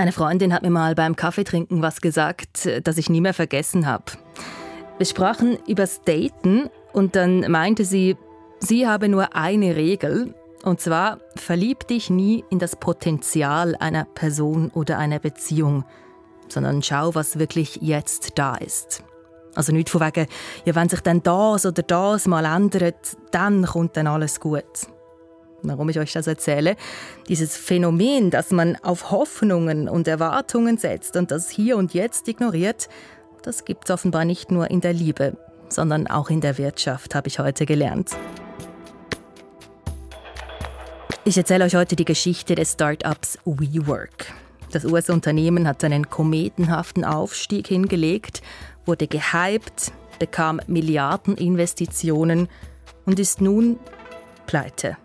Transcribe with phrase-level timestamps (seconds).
[0.00, 4.04] Eine Freundin hat mir mal beim Kaffeetrinken was gesagt, das ich nie mehr vergessen habe.
[4.96, 8.16] Wir sprachen übers Daten und dann meinte sie,
[8.60, 14.70] sie habe nur eine Regel, und zwar verlieb dich nie in das Potenzial einer Person
[14.70, 15.84] oder einer Beziehung,
[16.46, 19.02] sondern schau, was wirklich jetzt da ist.
[19.56, 20.28] Also nicht von wegen,
[20.64, 24.62] ja, wenn sich dann das oder das mal ändert, dann kommt dann alles gut
[25.62, 26.76] warum ich euch das erzähle,
[27.28, 32.88] dieses Phänomen, dass man auf Hoffnungen und Erwartungen setzt und das hier und jetzt ignoriert,
[33.42, 35.36] das gibt es offenbar nicht nur in der Liebe,
[35.68, 38.10] sondern auch in der Wirtschaft, habe ich heute gelernt.
[41.24, 44.32] Ich erzähle euch heute die Geschichte des Startups WeWork.
[44.72, 48.42] Das US-Unternehmen hat einen kometenhaften Aufstieg hingelegt,
[48.86, 52.48] wurde gehypt, bekam Milliardeninvestitionen
[53.06, 53.78] und ist nun
[54.46, 54.96] pleite.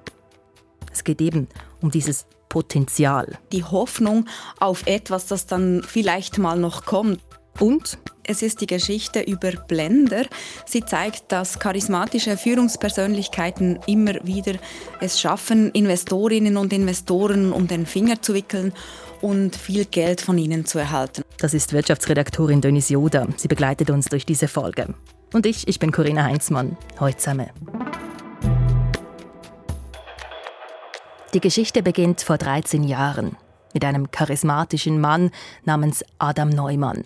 [0.93, 1.47] Es geht eben
[1.81, 3.39] um dieses Potenzial.
[3.51, 4.25] Die Hoffnung
[4.59, 7.19] auf etwas, das dann vielleicht mal noch kommt.
[7.59, 10.25] Und es ist die Geschichte über Blender.
[10.65, 14.53] Sie zeigt, dass charismatische Führungspersönlichkeiten immer wieder
[15.01, 18.73] es schaffen, Investorinnen und Investoren um den Finger zu wickeln
[19.21, 21.23] und viel Geld von ihnen zu erhalten.
[21.37, 23.27] Das ist Wirtschaftsredaktorin Denise Joda.
[23.35, 24.93] Sie begleitet uns durch diese Folge.
[25.33, 26.77] Und ich, ich bin Corinna Heinzmann.
[26.99, 27.49] Heute zusammen.
[31.33, 33.37] Die Geschichte beginnt vor 13 Jahren
[33.73, 35.31] mit einem charismatischen Mann
[35.65, 37.05] namens Adam Neumann.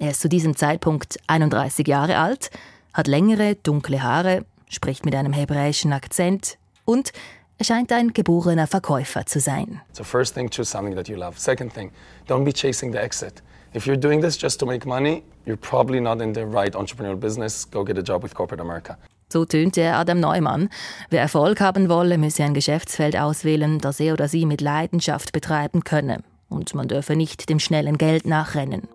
[0.00, 2.50] Er ist zu diesem Zeitpunkt 31 Jahre alt,
[2.92, 7.12] hat längere, dunkle Haare, spricht mit einem hebräischen Akzent und
[7.58, 9.80] er scheint ein geborener Verkäufer zu sein.
[9.92, 11.38] So first thing, choose something that you love.
[11.38, 11.92] Second thing,
[12.26, 13.40] don't be chasing the exit.
[13.72, 17.20] If you're doing this just to make money, you're probably not in the right entrepreneurial
[17.20, 17.64] business.
[17.64, 18.96] Go get a job with corporate America.
[19.32, 20.68] So tönte Adam Neumann.
[21.08, 25.84] Wer Erfolg haben wolle, müsse ein Geschäftsfeld auswählen, das er oder sie mit Leidenschaft betreiben
[25.84, 26.18] könne.
[26.48, 28.88] Und man dürfe nicht dem schnellen Geld nachrennen.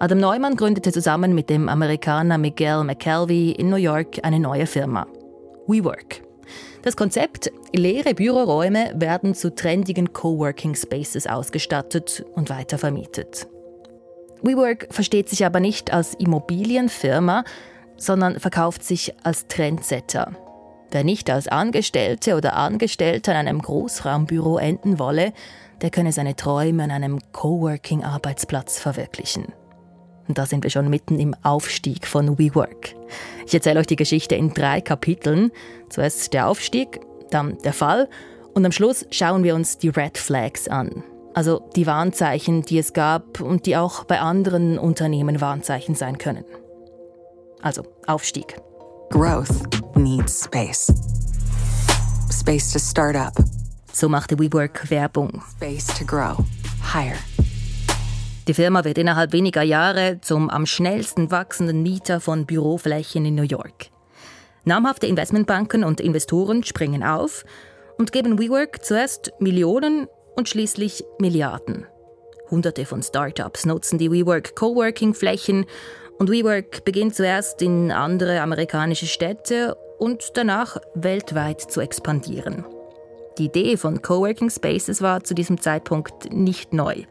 [0.00, 5.06] Adam Neumann gründete zusammen mit dem Amerikaner Miguel McKelvey in New York eine neue Firma.
[5.68, 6.22] WeWork.
[6.82, 13.46] Das Konzept, leere Büroräume werden zu trendigen Coworking Spaces ausgestattet und weitervermietet.
[14.42, 17.44] WeWork versteht sich aber nicht als Immobilienfirma,
[17.96, 20.32] sondern verkauft sich als Trendsetter.
[20.90, 25.32] Wer nicht als Angestellte oder Angestellter in einem Großraumbüro enden wolle,
[25.80, 29.46] der könne seine Träume an einem Coworking-Arbeitsplatz verwirklichen.
[30.28, 32.94] Und da sind wir schon mitten im Aufstieg von WeWork.
[33.46, 35.50] Ich erzähle euch die Geschichte in drei Kapiteln.
[35.90, 37.00] Zuerst der Aufstieg,
[37.30, 38.08] dann der Fall
[38.54, 41.02] und am Schluss schauen wir uns die Red Flags an.
[41.34, 46.44] Also die Warnzeichen, die es gab und die auch bei anderen Unternehmen Warnzeichen sein können.
[47.64, 48.58] Also Aufstieg.
[49.08, 50.92] Growth needs space.
[52.30, 53.32] Space to start up.
[53.90, 55.42] So machte WeWork Werbung.
[55.56, 56.44] Space to grow.
[56.92, 57.16] Higher.
[58.46, 63.44] Die Firma wird innerhalb weniger Jahre zum am schnellsten wachsenden Mieter von Büroflächen in New
[63.44, 63.86] York.
[64.64, 67.46] Namhafte Investmentbanken und Investoren springen auf
[67.96, 71.86] und geben WeWork zuerst Millionen und schließlich Milliarden.
[72.50, 75.64] Hunderte von Startups nutzen die WeWork Coworking-Flächen
[76.18, 82.64] und WeWork beginnt zuerst in andere amerikanische Städte und danach weltweit zu expandieren.
[83.38, 87.02] Die Idee von Coworking Spaces war zu diesem Zeitpunkt nicht neu.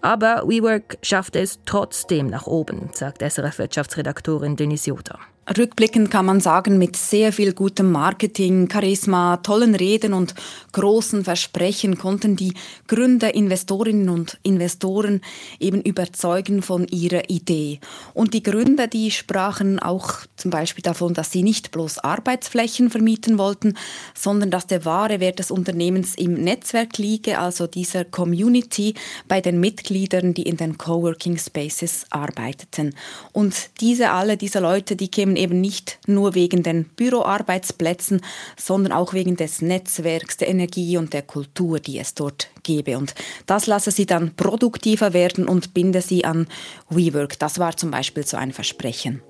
[0.00, 5.18] Aber WeWork schaffte es trotzdem nach oben, sagt SRF-Wirtschaftsredaktorin Denise Joda.
[5.56, 10.34] Rückblickend kann man sagen, mit sehr viel gutem Marketing, Charisma, tollen Reden und
[10.72, 12.52] großen Versprechen konnten die
[12.86, 15.22] Gründer, Investorinnen und Investoren
[15.58, 17.80] eben überzeugen von ihrer Idee.
[18.12, 23.38] Und die Gründer, die sprachen auch zum Beispiel davon, dass sie nicht bloß Arbeitsflächen vermieten
[23.38, 23.74] wollten,
[24.14, 28.92] sondern dass der wahre Wert des Unternehmens im Netzwerk liege, also dieser Community
[29.28, 32.94] bei den Mitgliedern, die in den Coworking Spaces arbeiteten.
[33.32, 38.20] Und diese alle, diese Leute, die kämen eben nicht nur wegen den Büroarbeitsplätzen,
[38.56, 42.98] sondern auch wegen des Netzwerks, der Energie und der Kultur, die es dort gebe.
[42.98, 43.14] Und
[43.46, 46.46] das lasse sie dann produktiver werden und binde sie an
[46.88, 47.38] WeWork.
[47.38, 49.22] Das war zum Beispiel so ein Versprechen.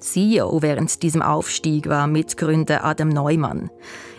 [0.00, 3.70] CEO während diesem Aufstieg war Mitgründer Adam Neumann.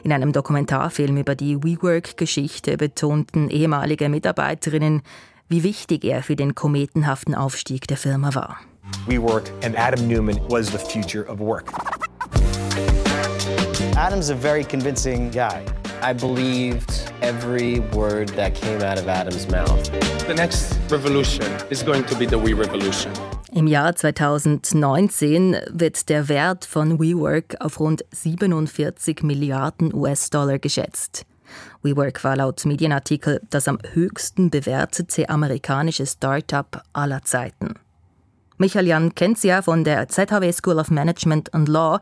[0.04, 5.02] In einem Dokumentarfilm über die WeWork-Geschichte betonten ehemalige Mitarbeiterinnen,
[5.52, 8.58] wie wichtig er für den kometenhaften Aufstieg der Firma war.
[9.06, 11.66] WeWork, and Adam Newman was the future of work.
[13.98, 15.64] Adam's a very convincing guy.
[16.02, 16.90] I believed
[17.22, 19.92] every word that came out of Adam's mouth.
[20.26, 23.12] The next revolution is going to be the We Revolution.
[23.54, 31.26] Im Jahr 2019 wird der Wert von WeWork auf rund 47 Milliarden US-Dollar geschätzt.
[31.84, 37.76] WeWork war laut Medienartikel das am höchsten bewertete amerikanische Start-up aller Zeiten.
[38.58, 42.00] Michael Jan kennt sie ja von der ZHW School of Management and Law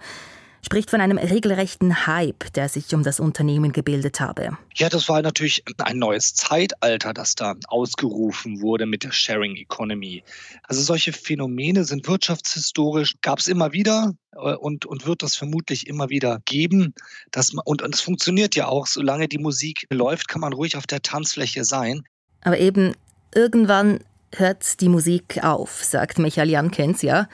[0.64, 4.58] spricht von einem regelrechten Hype, der sich um das Unternehmen gebildet habe.
[4.76, 10.24] Ja, das war natürlich ein neues Zeitalter, das da ausgerufen wurde mit der Sharing Economy.
[10.64, 15.88] Also solche Phänomene sind wirtschaftshistorisch, gab es immer wieder äh, und, und wird es vermutlich
[15.88, 16.94] immer wieder geben.
[17.32, 20.76] Dass man, und, und es funktioniert ja auch, solange die Musik läuft, kann man ruhig
[20.78, 22.04] auf der Tanzfläche sein.
[22.42, 22.96] Aber eben
[23.34, 24.00] irgendwann
[24.36, 27.28] hört die Musik auf, sagt Michael Jankens, ja.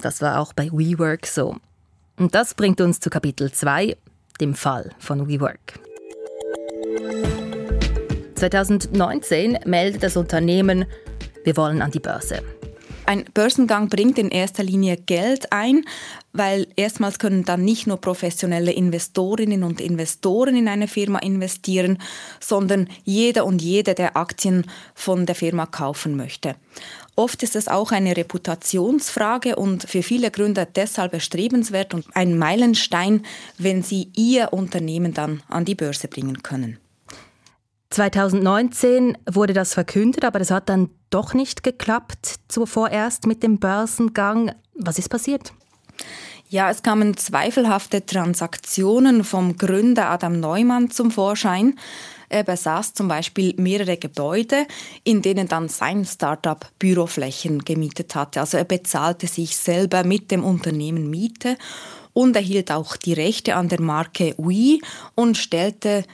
[0.00, 1.56] Das war auch bei WeWork so.
[2.18, 3.96] Und das bringt uns zu Kapitel 2,
[4.40, 5.78] dem Fall von WeWork.
[8.34, 10.84] 2019 meldet das Unternehmen,
[11.44, 12.42] wir wollen an die Börse.
[13.06, 15.84] Ein Börsengang bringt in erster Linie Geld ein,
[16.32, 21.98] weil erstmals können dann nicht nur professionelle Investorinnen und Investoren in eine Firma investieren,
[22.38, 26.56] sondern jeder und jede, der Aktien von der Firma kaufen möchte.
[27.18, 33.24] Oft ist es auch eine Reputationsfrage und für viele Gründer deshalb erstrebenswert und ein Meilenstein,
[33.58, 36.78] wenn sie ihr Unternehmen dann an die Börse bringen können.
[37.90, 43.58] 2019 wurde das verkündet, aber das hat dann doch nicht geklappt, zuvor erst mit dem
[43.58, 44.52] Börsengang.
[44.76, 45.52] Was ist passiert?
[46.48, 51.74] Ja, es kamen zweifelhafte Transaktionen vom Gründer Adam Neumann zum Vorschein.
[52.28, 54.66] Er besaß zum Beispiel mehrere Gebäude,
[55.04, 58.40] in denen dann sein Startup Büroflächen gemietet hatte.
[58.40, 61.56] Also er bezahlte sich selber mit dem Unternehmen Miete
[62.12, 64.82] und erhielt auch die Rechte an der Marke Wii
[65.14, 66.04] und stellte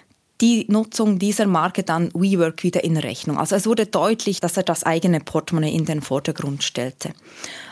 [0.40, 3.38] die Nutzung dieser Marke dann WeWork wieder in Rechnung.
[3.38, 7.12] Also es wurde deutlich, dass er das eigene Portemonnaie in den Vordergrund stellte.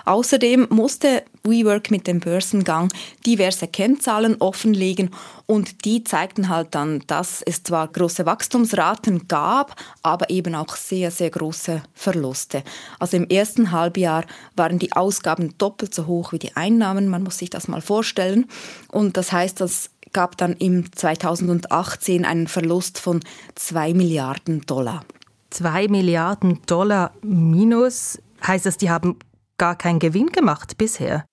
[0.04, 2.88] Außerdem musste WeWork mit dem Börsengang
[3.26, 5.10] diverse Kennzahlen offenlegen
[5.46, 11.10] und die zeigten halt dann, dass es zwar große Wachstumsraten gab, aber eben auch sehr,
[11.10, 12.62] sehr große Verluste.
[12.98, 14.24] Also im ersten Halbjahr
[14.56, 18.46] waren die Ausgaben doppelt so hoch wie die Einnahmen, man muss sich das mal vorstellen.
[18.88, 23.20] Und das heißt, dass gab dann im 2018 einen Verlust von
[23.54, 25.04] 2 Milliarden Dollar.
[25.50, 29.18] 2 Milliarden Dollar minus heißt das, die haben
[29.58, 31.24] gar keinen Gewinn gemacht bisher.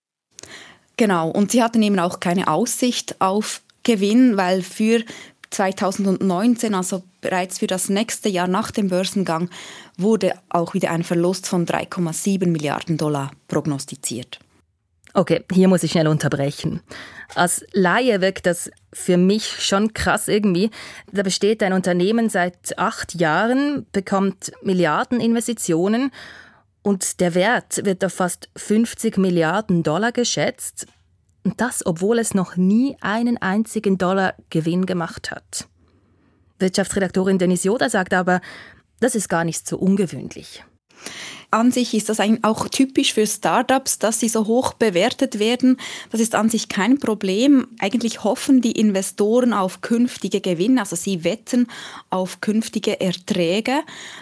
[0.98, 5.04] Genau, und sie hatten eben auch keine Aussicht auf Gewinn, weil für
[5.50, 9.50] 2019, also bereits für das nächste Jahr nach dem Börsengang,
[9.98, 14.40] wurde auch wieder ein Verlust von 3,7 Milliarden Dollar prognostiziert.
[15.14, 16.82] Okay, hier muss ich schnell unterbrechen.
[17.36, 20.70] Als Laie wirkt das für mich schon krass irgendwie.
[21.12, 26.12] Da besteht ein Unternehmen seit acht Jahren, bekommt Milliardeninvestitionen
[26.82, 30.88] und der Wert wird auf fast 50 Milliarden Dollar geschätzt.
[31.44, 35.68] Und das, obwohl es noch nie einen einzigen Dollar Gewinn gemacht hat.
[36.60, 38.42] Wirtschaftsredaktorin Denise Joda sagt aber,
[39.00, 40.64] das ist gar nicht so ungewöhnlich.
[41.52, 45.78] An sich ist das auch typisch für Startups, dass sie so hoch bewertet werden.
[46.12, 47.66] Das ist an sich kein Problem.
[47.80, 51.66] Eigentlich hoffen die Investoren auf künftige Gewinne, also sie wetten
[52.12, 53.80] auf künftige Erträge.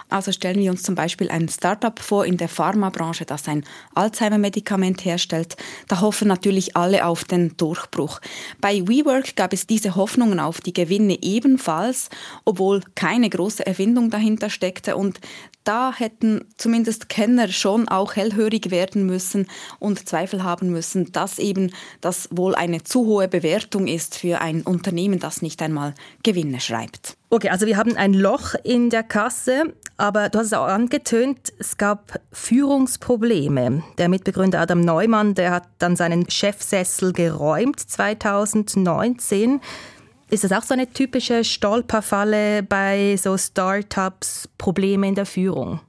[0.07, 5.03] Also stellen wir uns zum Beispiel ein Startup vor in der Pharmabranche, das ein Alzheimer-Medikament
[5.03, 5.57] herstellt.
[5.89, 8.21] Da hoffen natürlich alle auf den Durchbruch.
[8.61, 12.09] Bei WeWork gab es diese Hoffnungen auf die Gewinne ebenfalls,
[12.45, 15.19] obwohl keine große Erfindung dahinter steckte und
[15.67, 19.47] da hätten zumindest Kenner schon auch hellhörig werden müssen
[19.79, 24.61] und Zweifel haben müssen, dass eben das wohl eine zu hohe Bewertung ist für ein
[24.61, 27.17] Unternehmen, das nicht einmal Gewinne schreibt.
[27.31, 31.51] Okay, also wir haben ein Loch in der Kasse, aber du hast es auch angetönt,
[31.57, 33.81] es gab Führungsprobleme.
[33.97, 39.59] Der Mitbegründer Adam Neumann, der hat dann seinen Chefsessel geräumt 2019.
[40.29, 45.79] Ist das auch so eine typische Stolperfalle bei so Startups, Probleme in der Führung?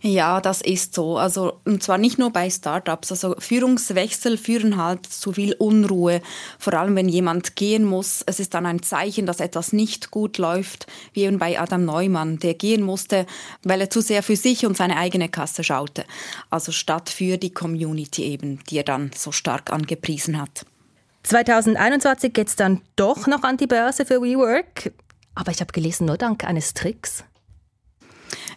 [0.00, 1.16] Ja, das ist so.
[1.18, 3.10] Also, und zwar nicht nur bei Startups.
[3.10, 6.20] Also, Führungswechsel führen halt zu viel Unruhe.
[6.58, 8.22] Vor allem, wenn jemand gehen muss.
[8.26, 10.86] Es ist dann ein Zeichen, dass etwas nicht gut läuft.
[11.12, 13.26] Wie eben bei Adam Neumann, der gehen musste,
[13.62, 16.04] weil er zu sehr für sich und seine eigene Kasse schaute.
[16.50, 20.66] Also, statt für die Community eben, die er dann so stark angepriesen hat.
[21.24, 24.92] 2021 geht es dann doch noch an die Börse für WeWork.
[25.34, 27.24] Aber ich habe gelesen, nur dank eines Tricks.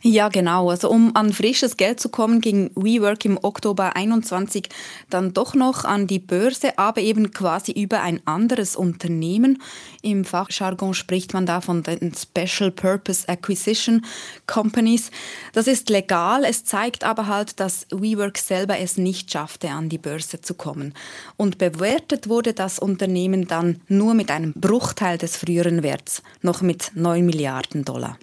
[0.01, 0.69] Ja, genau.
[0.69, 4.69] Also um an frisches Geld zu kommen, ging WeWork im Oktober 21
[5.09, 9.61] dann doch noch an die Börse, aber eben quasi über ein anderes Unternehmen.
[10.01, 14.05] Im Fachjargon spricht man da von den Special Purpose Acquisition
[14.45, 15.11] Companies.
[15.53, 19.97] Das ist legal, es zeigt aber halt, dass WeWork selber es nicht schaffte, an die
[19.97, 20.93] Börse zu kommen.
[21.37, 26.91] Und bewertet wurde das Unternehmen dann nur mit einem Bruchteil des früheren Werts, noch mit
[26.95, 28.17] 9 Milliarden Dollar.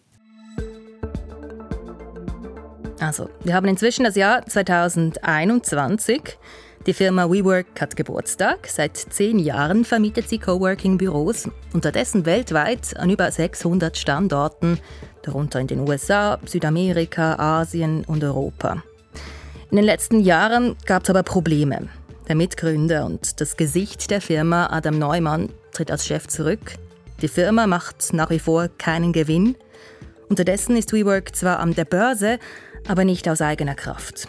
[3.01, 6.39] Also, wir haben inzwischen das Jahr 2021.
[6.87, 8.69] Die Firma WeWork hat Geburtstag.
[8.69, 14.79] Seit zehn Jahren vermietet sie Coworking-Büros, unterdessen weltweit an über 600 Standorten,
[15.23, 18.83] darunter in den USA, Südamerika, Asien und Europa.
[19.71, 21.89] In den letzten Jahren gab es aber Probleme.
[22.29, 26.75] Der Mitgründer und das Gesicht der Firma, Adam Neumann, tritt als Chef zurück.
[27.23, 29.57] Die Firma macht nach wie vor keinen Gewinn.
[30.29, 32.39] Unterdessen ist WeWork zwar an der Börse,
[32.89, 34.29] aber nicht aus eigener Kraft.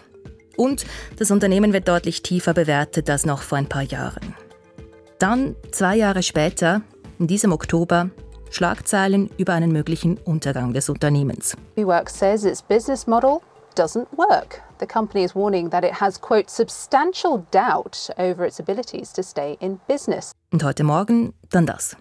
[0.57, 0.85] Und
[1.17, 4.35] das Unternehmen wird deutlich tiefer bewertet als noch vor ein paar Jahren.
[5.19, 6.81] Dann, zwei Jahre später,
[7.19, 8.09] in diesem Oktober,
[8.51, 11.55] Schlagzeilen über einen möglichen Untergang des Unternehmens.
[11.75, 13.39] WeWork says its business model
[13.75, 14.61] doesn't work.
[14.79, 19.57] The company is warning that it has, quote, substantial doubt over its abilities to stay
[19.59, 20.31] in business.
[20.51, 21.97] Und heute Morgen dann das.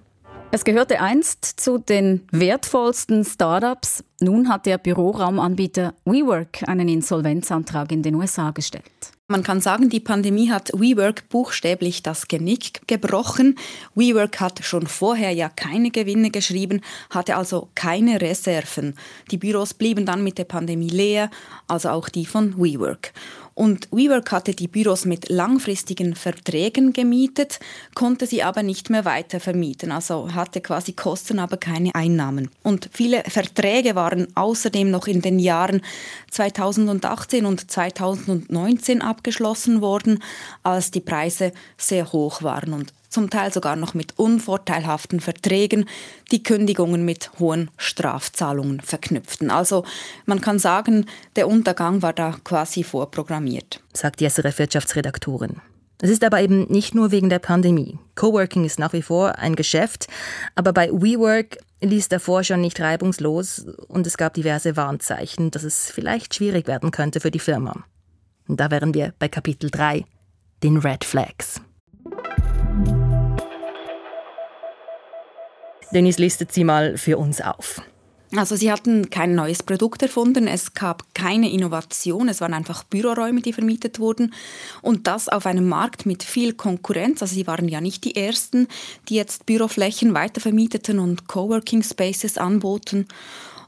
[0.55, 4.05] Es gehörte einst zu den wertvollsten Startups.
[4.21, 8.85] Nun hat der Büroraumanbieter WeWork einen Insolvenzantrag in den USA gestellt.
[9.27, 13.59] Man kann sagen, die Pandemie hat WeWork buchstäblich das Genick gebrochen.
[13.97, 18.97] WeWork hat schon vorher ja keine Gewinne geschrieben, hatte also keine Reserven.
[19.33, 21.31] Die Büros blieben dann mit der Pandemie leer,
[21.67, 23.13] also auch die von WeWork.
[23.55, 27.61] Und WeWork hatte die Büros mit langfristigen Verträgen gemietet,
[27.95, 32.51] konnte sie aber nicht mehr weiter vermieten, also hatte quasi Kosten, aber keine Einnahmen.
[32.63, 35.83] Und viele Verträge waren außerdem noch in den Jahren
[36.31, 40.19] 2018 und 2019 abgeschlossen worden,
[40.63, 45.87] als die Preise sehr hoch waren und zum Teil sogar noch mit unvorteilhaften Verträgen,
[46.31, 49.51] die Kündigungen mit hohen Strafzahlungen verknüpften.
[49.51, 49.85] Also
[50.27, 51.07] man kann sagen,
[51.37, 53.81] der Untergang war da quasi vorprogrammiert.
[53.95, 55.63] Sagt die SRF-Wirtschaftsredaktorin.
[56.03, 57.99] Es ist aber eben nicht nur wegen der Pandemie.
[58.17, 60.09] Coworking ist nach wie vor ein Geschäft,
[60.55, 65.91] aber bei WeWork ließ davor schon nicht reibungslos und es gab diverse Warnzeichen, dass es
[65.91, 67.85] vielleicht schwierig werden könnte für die Firma.
[68.49, 70.05] Und da wären wir bei Kapitel 3,
[70.63, 71.61] den Red Flags.
[75.95, 77.81] Dennis listet sie mal für uns auf.
[78.37, 83.41] Also sie hatten kein neues Produkt erfunden, es gab keine Innovation, es waren einfach Büroräume,
[83.41, 84.35] die vermietet wurden
[84.83, 87.23] und das auf einem Markt mit viel Konkurrenz.
[87.23, 88.67] Also sie waren ja nicht die Ersten,
[89.09, 93.07] die jetzt Büroflächen weitervermieteten und Coworking Spaces anboten.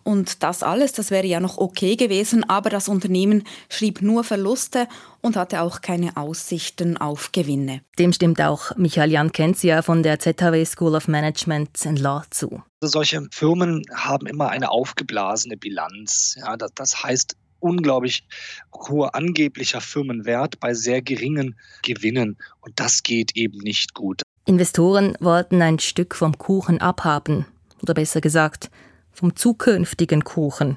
[0.07, 4.87] Und das alles, das wäre ja noch okay gewesen, aber das Unternehmen schrieb nur Verluste
[5.21, 7.81] und hatte auch keine Aussichten auf Gewinne.
[7.99, 12.63] Dem stimmt auch Michael Jan Kenzia von der ZHW School of Management and Law zu.
[12.81, 16.37] Solche Firmen haben immer eine aufgeblasene Bilanz.
[16.39, 18.29] Ja, das, das heißt, unglaublich
[18.73, 22.39] hoher angeblicher Firmenwert bei sehr geringen Gewinnen.
[22.61, 24.23] Und das geht eben nicht gut.
[24.45, 27.47] Investoren wollten ein Stück vom Kuchen abhaben.
[27.83, 28.71] Oder besser gesagt,
[29.17, 30.77] vom zukünftigen Kuchen.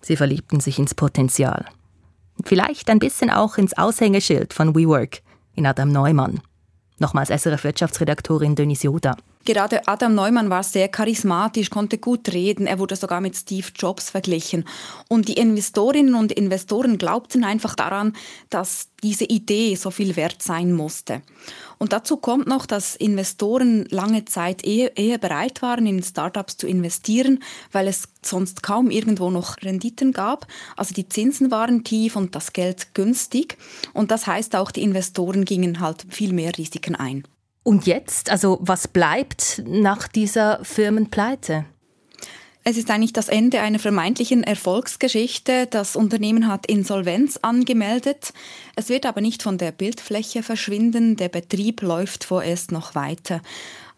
[0.00, 1.66] Sie verliebten sich ins Potenzial.
[2.44, 5.20] Vielleicht ein bisschen auch ins Aushängeschild von WeWork
[5.54, 6.40] in Adam Neumann.
[6.98, 9.16] Nochmals SRF-Wirtschaftsredaktorin Denis Joda.
[9.46, 12.66] Gerade Adam Neumann war sehr charismatisch, konnte gut reden.
[12.66, 14.64] Er wurde sogar mit Steve Jobs verglichen.
[15.08, 18.14] Und die Investorinnen und Investoren glaubten einfach daran,
[18.50, 21.22] dass diese Idee so viel wert sein musste.
[21.78, 26.66] Und dazu kommt noch, dass Investoren lange Zeit eher, eher bereit waren, in Startups zu
[26.66, 27.38] investieren,
[27.70, 30.48] weil es sonst kaum irgendwo noch Renditen gab.
[30.76, 33.58] Also die Zinsen waren tief und das Geld günstig.
[33.92, 37.22] Und das heißt auch, die Investoren gingen halt viel mehr Risiken ein.
[37.66, 41.64] Und jetzt, also was bleibt nach dieser Firmenpleite?
[42.62, 45.66] Es ist eigentlich das Ende einer vermeintlichen Erfolgsgeschichte.
[45.66, 48.32] Das Unternehmen hat Insolvenz angemeldet.
[48.76, 51.16] Es wird aber nicht von der Bildfläche verschwinden.
[51.16, 53.42] Der Betrieb läuft vorerst noch weiter.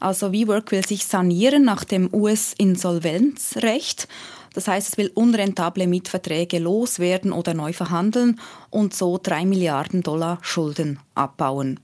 [0.00, 4.08] Also WeWork will sich sanieren nach dem US-Insolvenzrecht.
[4.54, 10.38] Das heißt, es will unrentable Mietverträge loswerden oder neu verhandeln und so drei Milliarden Dollar
[10.40, 11.78] Schulden abbauen.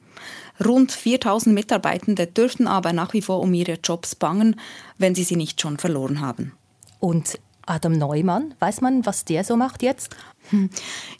[0.64, 4.60] Rund 4000 Mitarbeitende dürften aber nach wie vor um ihre Jobs bangen,
[4.98, 6.52] wenn sie sie nicht schon verloren haben.
[7.00, 10.14] Und Adam Neumann, weiß man, was der so macht jetzt?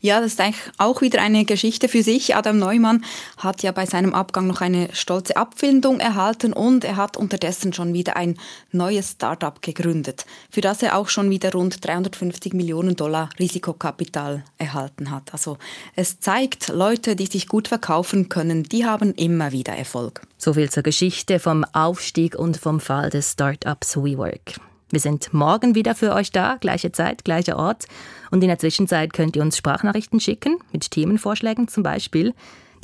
[0.00, 2.36] Ja, das ist eigentlich auch wieder eine Geschichte für sich.
[2.36, 3.04] Adam Neumann
[3.38, 7.94] hat ja bei seinem Abgang noch eine stolze Abfindung erhalten und er hat unterdessen schon
[7.94, 8.38] wieder ein
[8.70, 15.10] neues Startup gegründet, für das er auch schon wieder rund 350 Millionen Dollar Risikokapital erhalten
[15.10, 15.32] hat.
[15.32, 15.56] Also
[15.96, 20.20] es zeigt, Leute, die sich gut verkaufen können, die haben immer wieder Erfolg.
[20.36, 24.60] So viel zur Geschichte vom Aufstieg und vom Fall des Startups WeWork.
[24.94, 27.86] Wir sind morgen wieder für euch da, gleiche Zeit, gleicher Ort.
[28.30, 32.32] Und in der Zwischenzeit könnt ihr uns Sprachnachrichten schicken, mit Themenvorschlägen zum Beispiel.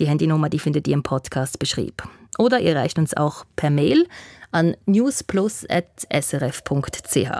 [0.00, 2.02] Die Handynummer, die findet ihr im Podcast beschrieb.
[2.37, 4.09] Oder ihr reicht uns auch per Mail
[4.50, 7.31] an newsplus.srf.ch.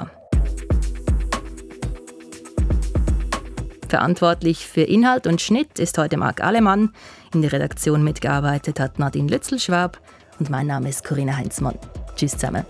[3.88, 6.94] Verantwortlich für Inhalt und Schnitt ist heute Marc Alemann.
[7.34, 9.98] In der Redaktion mitgearbeitet hat Nadine Lützelschwab
[10.38, 11.76] und mein Name ist Corinna Heinzmann.
[12.14, 12.64] Tschüss zusammen.